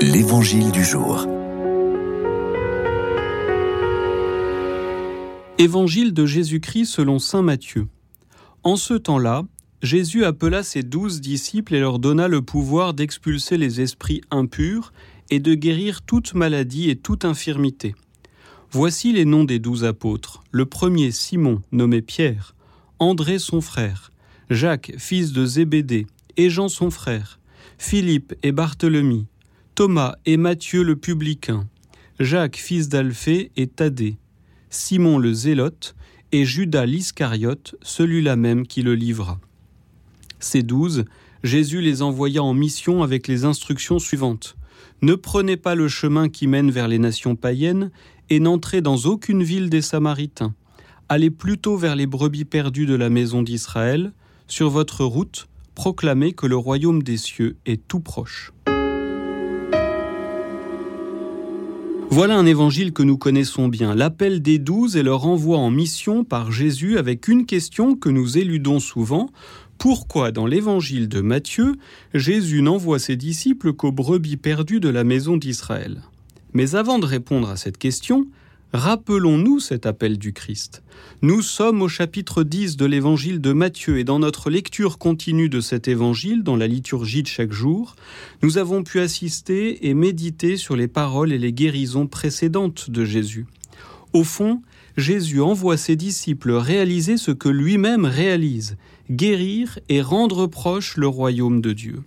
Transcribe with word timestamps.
L'Évangile 0.00 0.70
du 0.70 0.84
jour. 0.84 1.26
Évangile 5.58 6.14
de 6.14 6.24
Jésus-Christ 6.24 6.86
selon 6.86 7.18
Saint 7.18 7.42
Matthieu. 7.42 7.88
En 8.62 8.76
ce 8.76 8.94
temps-là, 8.94 9.42
Jésus 9.82 10.24
appela 10.24 10.62
ses 10.62 10.84
douze 10.84 11.20
disciples 11.20 11.74
et 11.74 11.80
leur 11.80 11.98
donna 11.98 12.28
le 12.28 12.42
pouvoir 12.42 12.94
d'expulser 12.94 13.56
les 13.56 13.80
esprits 13.80 14.20
impurs 14.30 14.92
et 15.30 15.40
de 15.40 15.54
guérir 15.54 16.02
toute 16.02 16.34
maladie 16.34 16.90
et 16.90 16.96
toute 16.96 17.24
infirmité. 17.24 17.96
Voici 18.70 19.12
les 19.12 19.24
noms 19.24 19.44
des 19.44 19.58
douze 19.58 19.84
apôtres. 19.84 20.44
Le 20.52 20.64
premier, 20.64 21.10
Simon, 21.10 21.60
nommé 21.72 22.02
Pierre, 22.02 22.54
André 23.00 23.40
son 23.40 23.60
frère, 23.60 24.12
Jacques, 24.48 24.92
fils 24.96 25.32
de 25.32 25.44
Zébédée, 25.44 26.06
et 26.36 26.50
Jean 26.50 26.68
son 26.68 26.90
frère, 26.90 27.40
Philippe 27.78 28.34
et 28.44 28.52
Barthélemy, 28.52 29.26
Thomas 29.78 30.16
et 30.26 30.36
Matthieu 30.36 30.82
le 30.82 30.96
publicain, 30.96 31.68
Jacques 32.18 32.56
fils 32.56 32.88
d'Alphée 32.88 33.52
et 33.54 33.68
Thaddée, 33.68 34.16
Simon 34.70 35.18
le 35.18 35.32
zélote 35.32 35.94
et 36.32 36.44
Judas 36.44 36.84
l'Iscariote, 36.84 37.76
celui-là 37.82 38.34
même 38.34 38.66
qui 38.66 38.82
le 38.82 38.96
livra. 38.96 39.38
Ces 40.40 40.64
douze, 40.64 41.04
Jésus 41.44 41.80
les 41.80 42.02
envoya 42.02 42.42
en 42.42 42.54
mission 42.54 43.04
avec 43.04 43.28
les 43.28 43.44
instructions 43.44 44.00
suivantes. 44.00 44.56
Ne 45.00 45.14
prenez 45.14 45.56
pas 45.56 45.76
le 45.76 45.86
chemin 45.86 46.28
qui 46.28 46.48
mène 46.48 46.72
vers 46.72 46.88
les 46.88 46.98
nations 46.98 47.36
païennes 47.36 47.92
et 48.30 48.40
n'entrez 48.40 48.80
dans 48.80 48.96
aucune 48.96 49.44
ville 49.44 49.70
des 49.70 49.80
Samaritains. 49.80 50.56
Allez 51.08 51.30
plutôt 51.30 51.76
vers 51.76 51.94
les 51.94 52.06
brebis 52.06 52.44
perdues 52.44 52.86
de 52.86 52.96
la 52.96 53.10
maison 53.10 53.44
d'Israël. 53.44 54.12
Sur 54.48 54.70
votre 54.70 55.04
route, 55.04 55.46
proclamez 55.76 56.32
que 56.32 56.48
le 56.48 56.56
royaume 56.56 57.04
des 57.04 57.16
cieux 57.16 57.58
est 57.64 57.86
tout 57.86 58.00
proche. 58.00 58.52
Voilà 62.10 62.36
un 62.38 62.46
évangile 62.46 62.92
que 62.92 63.02
nous 63.02 63.18
connaissons 63.18 63.68
bien, 63.68 63.94
l'appel 63.94 64.40
des 64.40 64.58
douze 64.58 64.96
et 64.96 65.02
leur 65.02 65.26
envoi 65.26 65.58
en 65.58 65.70
mission 65.70 66.24
par 66.24 66.50
Jésus 66.50 66.98
avec 66.98 67.28
une 67.28 67.44
question 67.44 67.94
que 67.94 68.08
nous 68.08 68.38
éludons 68.38 68.80
souvent. 68.80 69.30
Pourquoi 69.76 70.32
dans 70.32 70.46
l'évangile 70.46 71.08
de 71.08 71.20
Matthieu, 71.20 71.76
Jésus 72.14 72.62
n'envoie 72.62 72.98
ses 72.98 73.16
disciples 73.16 73.72
qu'aux 73.72 73.92
brebis 73.92 74.38
perdues 74.38 74.80
de 74.80 74.88
la 74.88 75.04
maison 75.04 75.36
d'Israël? 75.36 76.02
Mais 76.54 76.74
avant 76.74 76.98
de 76.98 77.06
répondre 77.06 77.50
à 77.50 77.56
cette 77.56 77.78
question, 77.78 78.26
Rappelons-nous 78.74 79.60
cet 79.60 79.86
appel 79.86 80.18
du 80.18 80.34
Christ. 80.34 80.82
Nous 81.22 81.40
sommes 81.40 81.80
au 81.80 81.88
chapitre 81.88 82.42
10 82.42 82.76
de 82.76 82.84
l'évangile 82.84 83.40
de 83.40 83.54
Matthieu 83.54 83.98
et 83.98 84.04
dans 84.04 84.18
notre 84.18 84.50
lecture 84.50 84.98
continue 84.98 85.48
de 85.48 85.62
cet 85.62 85.88
évangile, 85.88 86.42
dans 86.42 86.54
la 86.54 86.66
liturgie 86.66 87.22
de 87.22 87.28
chaque 87.28 87.52
jour, 87.52 87.96
nous 88.42 88.58
avons 88.58 88.82
pu 88.82 89.00
assister 89.00 89.88
et 89.88 89.94
méditer 89.94 90.58
sur 90.58 90.76
les 90.76 90.86
paroles 90.86 91.32
et 91.32 91.38
les 91.38 91.54
guérisons 91.54 92.06
précédentes 92.06 92.90
de 92.90 93.06
Jésus. 93.06 93.46
Au 94.12 94.22
fond, 94.22 94.60
Jésus 94.98 95.40
envoie 95.40 95.78
ses 95.78 95.96
disciples 95.96 96.52
réaliser 96.52 97.16
ce 97.16 97.30
que 97.30 97.48
lui-même 97.48 98.04
réalise, 98.04 98.76
guérir 99.10 99.78
et 99.88 100.02
rendre 100.02 100.46
proche 100.46 100.98
le 100.98 101.08
royaume 101.08 101.62
de 101.62 101.72
Dieu 101.72 102.02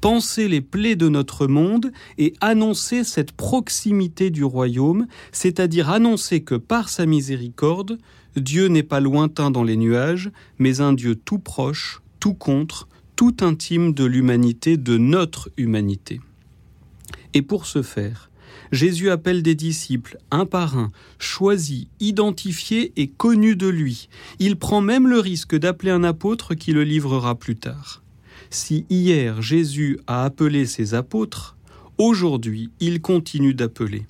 penser 0.00 0.48
les 0.48 0.60
plaies 0.60 0.96
de 0.96 1.08
notre 1.08 1.46
monde 1.46 1.92
et 2.18 2.34
annoncer 2.40 3.04
cette 3.04 3.32
proximité 3.32 4.30
du 4.30 4.44
royaume, 4.44 5.06
c'est-à-dire 5.32 5.90
annoncer 5.90 6.42
que 6.42 6.54
par 6.54 6.88
sa 6.88 7.06
miséricorde, 7.06 7.98
Dieu 8.36 8.68
n'est 8.68 8.82
pas 8.82 9.00
lointain 9.00 9.50
dans 9.50 9.64
les 9.64 9.76
nuages, 9.76 10.30
mais 10.58 10.80
un 10.80 10.92
Dieu 10.92 11.14
tout 11.14 11.38
proche, 11.38 12.00
tout 12.20 12.34
contre, 12.34 12.88
tout 13.16 13.36
intime 13.40 13.92
de 13.92 14.04
l'humanité, 14.04 14.76
de 14.76 14.96
notre 14.96 15.50
humanité. 15.56 16.20
Et 17.34 17.42
pour 17.42 17.66
ce 17.66 17.82
faire, 17.82 18.30
Jésus 18.72 19.10
appelle 19.10 19.42
des 19.42 19.54
disciples, 19.54 20.16
un 20.30 20.46
par 20.46 20.78
un, 20.78 20.92
choisis, 21.18 21.86
identifiés 22.00 22.92
et 22.96 23.08
connus 23.08 23.56
de 23.56 23.68
lui. 23.68 24.08
Il 24.38 24.56
prend 24.56 24.80
même 24.80 25.06
le 25.06 25.18
risque 25.18 25.54
d'appeler 25.54 25.90
un 25.90 26.04
apôtre 26.04 26.54
qui 26.54 26.72
le 26.72 26.82
livrera 26.82 27.34
plus 27.34 27.56
tard. 27.56 28.02
Si 28.50 28.86
hier 28.90 29.42
Jésus 29.42 29.98
a 30.06 30.24
appelé 30.24 30.66
ses 30.66 30.94
apôtres, 30.94 31.56
aujourd'hui 31.98 32.70
il 32.80 33.00
continue 33.00 33.54
d'appeler. 33.54 34.06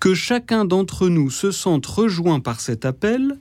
Que 0.00 0.14
chacun 0.14 0.64
d'entre 0.64 1.08
nous 1.08 1.30
se 1.30 1.50
sente 1.50 1.86
rejoint 1.86 2.40
par 2.40 2.60
cet 2.60 2.84
appel, 2.84 3.38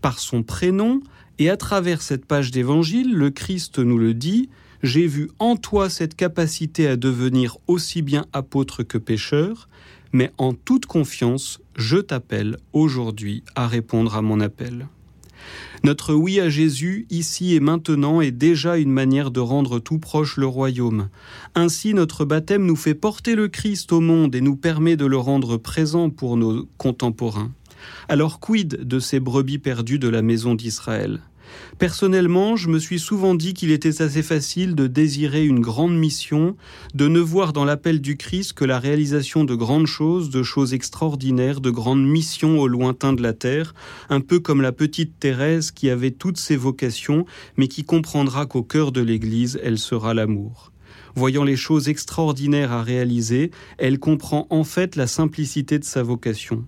par 0.00 0.18
son 0.18 0.42
prénom, 0.42 1.00
et 1.38 1.50
à 1.50 1.56
travers 1.56 2.02
cette 2.02 2.26
page 2.26 2.50
d'évangile, 2.50 3.14
le 3.14 3.30
Christ 3.30 3.78
nous 3.78 3.98
le 3.98 4.14
dit, 4.14 4.48
j'ai 4.82 5.06
vu 5.06 5.30
en 5.38 5.56
toi 5.56 5.88
cette 5.88 6.14
capacité 6.14 6.86
à 6.88 6.96
devenir 6.96 7.56
aussi 7.66 8.02
bien 8.02 8.26
apôtre 8.32 8.82
que 8.82 8.98
pécheur, 8.98 9.68
mais 10.12 10.32
en 10.38 10.52
toute 10.52 10.86
confiance, 10.86 11.60
je 11.76 11.98
t'appelle 11.98 12.58
aujourd'hui 12.72 13.42
à 13.54 13.66
répondre 13.66 14.16
à 14.16 14.22
mon 14.22 14.40
appel. 14.40 14.86
Notre 15.84 16.14
oui 16.14 16.38
à 16.40 16.48
Jésus, 16.48 17.06
ici 17.10 17.54
et 17.54 17.60
maintenant, 17.60 18.20
est 18.20 18.30
déjà 18.30 18.76
une 18.76 18.92
manière 18.92 19.30
de 19.30 19.40
rendre 19.40 19.78
tout 19.78 19.98
proche 19.98 20.36
le 20.36 20.46
royaume. 20.46 21.08
Ainsi, 21.54 21.94
notre 21.94 22.24
baptême 22.24 22.64
nous 22.64 22.76
fait 22.76 22.94
porter 22.94 23.34
le 23.34 23.48
Christ 23.48 23.92
au 23.92 24.00
monde 24.00 24.34
et 24.34 24.40
nous 24.40 24.56
permet 24.56 24.96
de 24.96 25.06
le 25.06 25.16
rendre 25.16 25.56
présent 25.56 26.10
pour 26.10 26.36
nos 26.36 26.68
contemporains. 26.78 27.52
Alors 28.08 28.38
quid 28.38 28.86
de 28.86 28.98
ces 29.00 29.18
brebis 29.18 29.58
perdues 29.58 29.98
de 29.98 30.08
la 30.08 30.22
maison 30.22 30.54
d'Israël? 30.54 31.20
Personnellement, 31.78 32.56
je 32.56 32.68
me 32.68 32.78
suis 32.78 32.98
souvent 32.98 33.34
dit 33.34 33.54
qu'il 33.54 33.70
était 33.70 34.02
assez 34.02 34.22
facile 34.22 34.74
de 34.74 34.86
désirer 34.86 35.44
une 35.44 35.60
grande 35.60 35.96
mission, 35.96 36.56
de 36.94 37.08
ne 37.08 37.20
voir 37.20 37.52
dans 37.52 37.64
l'appel 37.64 38.00
du 38.00 38.16
Christ 38.16 38.52
que 38.52 38.64
la 38.64 38.78
réalisation 38.78 39.44
de 39.44 39.54
grandes 39.54 39.86
choses, 39.86 40.30
de 40.30 40.42
choses 40.42 40.74
extraordinaires, 40.74 41.60
de 41.60 41.70
grandes 41.70 42.06
missions 42.06 42.58
au 42.58 42.68
lointain 42.68 43.12
de 43.12 43.22
la 43.22 43.32
terre, 43.32 43.74
un 44.10 44.20
peu 44.20 44.38
comme 44.38 44.62
la 44.62 44.72
petite 44.72 45.18
Thérèse 45.18 45.70
qui 45.70 45.90
avait 45.90 46.10
toutes 46.10 46.38
ses 46.38 46.56
vocations, 46.56 47.24
mais 47.56 47.68
qui 47.68 47.84
comprendra 47.84 48.46
qu'au 48.46 48.62
cœur 48.62 48.92
de 48.92 49.00
l'Église, 49.00 49.58
elle 49.62 49.78
sera 49.78 50.14
l'amour. 50.14 50.72
Voyant 51.14 51.44
les 51.44 51.56
choses 51.56 51.88
extraordinaires 51.88 52.72
à 52.72 52.82
réaliser, 52.82 53.50
elle 53.78 53.98
comprend 53.98 54.46
en 54.50 54.64
fait 54.64 54.96
la 54.96 55.06
simplicité 55.06 55.78
de 55.78 55.84
sa 55.84 56.02
vocation. 56.02 56.64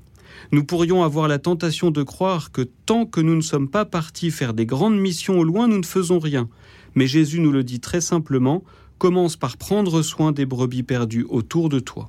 Nous 0.53 0.65
pourrions 0.65 1.03
avoir 1.03 1.29
la 1.29 1.39
tentation 1.39 1.91
de 1.91 2.03
croire 2.03 2.53
que 2.53 2.63
tant 2.63 3.07
que 3.07 3.21
nous 3.21 3.35
ne 3.35 3.41
sommes 3.41 3.69
pas 3.69 3.85
partis 3.85 4.31
faire 4.31 4.55
des 4.55 4.67
grandes 4.67 4.99
missions 4.99 5.39
au 5.39 5.45
loin, 5.45 5.69
nous 5.69 5.79
ne 5.79 5.85
faisons 5.85 6.19
rien. 6.19 6.49
Mais 6.95 7.07
Jésus 7.07 7.41
nous 7.41 7.53
le 7.53 7.65
dit 7.65 7.81
très 7.81 8.01
simplement, 8.01 8.63
commence 8.99 9.37
par 9.37 9.57
prendre 9.57 10.03
soin 10.03 10.33
des 10.33 10.47
brebis 10.47 10.83
perdues 10.83 11.27
autour 11.29 11.69
de 11.69 11.79
toi. 11.79 12.03